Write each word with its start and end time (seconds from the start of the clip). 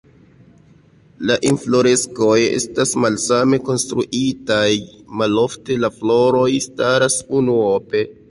La 1.31 1.35
infloreskoj 1.49 2.37
estas 2.55 2.93
malsame 3.03 3.59
konstruitaj, 3.69 4.65
malofte 5.23 5.77
la 5.85 5.93
floroj 6.01 6.49
staras 6.67 7.19
unuope. 7.43 8.03